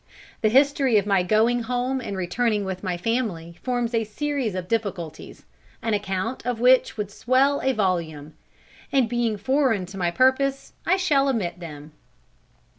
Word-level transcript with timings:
The 0.41 0.49
history 0.49 0.97
of 0.97 1.05
my 1.05 1.21
going 1.21 1.61
home 1.61 2.01
and 2.01 2.17
returning 2.17 2.65
with 2.65 2.81
my 2.81 2.97
family 2.97 3.59
forms 3.61 3.93
a 3.93 4.03
series 4.03 4.55
of 4.55 4.67
difficulties, 4.67 5.43
an 5.83 5.93
account 5.93 6.43
of 6.43 6.59
which 6.59 6.97
would 6.97 7.11
swell 7.11 7.61
a 7.61 7.71
volume. 7.71 8.33
And 8.91 9.07
being 9.07 9.37
foreign 9.37 9.85
to 9.85 9.99
my 9.99 10.09
purpose 10.09 10.73
I 10.87 10.97
shall 10.97 11.29
omit 11.29 11.59
them." 11.59 11.91